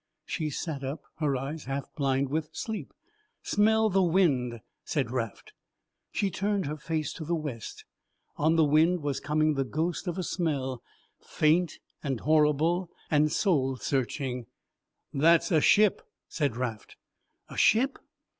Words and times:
She 0.25 0.49
sat 0.49 0.83
up, 0.83 1.03
her 1.19 1.35
eyes 1.37 1.65
half 1.65 1.85
blind 1.93 2.29
with 2.29 2.49
sleep. 2.53 2.91
"Smell 3.43 3.87
the 3.87 4.01
wind!" 4.01 4.59
said 4.83 5.11
Raft. 5.11 5.53
She 6.11 6.31
turned 6.31 6.65
her 6.65 6.75
face 6.77 7.13
to 7.13 7.23
the 7.23 7.35
west. 7.35 7.85
On 8.35 8.55
the 8.55 8.63
wind 8.65 9.03
was 9.03 9.19
coming 9.19 9.53
the 9.53 9.63
ghost 9.63 10.07
of 10.07 10.17
a 10.17 10.23
smell, 10.23 10.81
faint 11.19 11.77
and 12.01 12.19
horrible 12.21 12.89
and 13.11 13.31
soul 13.31 13.75
searching. 13.75 14.47
"That's 15.13 15.51
a 15.51 15.61
ship," 15.61 16.01
said 16.27 16.55
Raft. 16.57 16.95
"A 17.47 17.55
ship!" 17.55 17.99